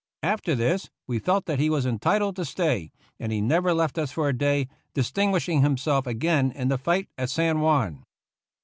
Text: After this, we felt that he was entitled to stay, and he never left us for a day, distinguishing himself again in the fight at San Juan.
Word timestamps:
After 0.23 0.55
this, 0.55 0.89
we 1.05 1.19
felt 1.19 1.45
that 1.45 1.59
he 1.59 1.69
was 1.69 1.85
entitled 1.85 2.35
to 2.37 2.43
stay, 2.43 2.91
and 3.19 3.31
he 3.31 3.39
never 3.39 3.71
left 3.71 3.99
us 3.99 4.11
for 4.11 4.27
a 4.27 4.35
day, 4.35 4.67
distinguishing 4.95 5.61
himself 5.61 6.07
again 6.07 6.51
in 6.53 6.69
the 6.69 6.79
fight 6.79 7.07
at 7.19 7.29
San 7.29 7.59
Juan. 7.59 8.03